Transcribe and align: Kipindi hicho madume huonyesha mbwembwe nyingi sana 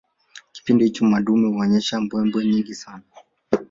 Kipindi 0.53 0.83
hicho 0.85 1.05
madume 1.05 1.47
huonyesha 1.47 2.01
mbwembwe 2.01 2.45
nyingi 2.45 2.75
sana 2.75 3.03